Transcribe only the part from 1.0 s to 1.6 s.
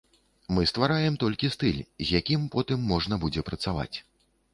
толькі